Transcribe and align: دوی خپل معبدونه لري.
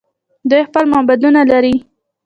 دوی 0.49 0.61
خپل 0.69 0.83
معبدونه 0.93 1.41
لري. 1.51 1.75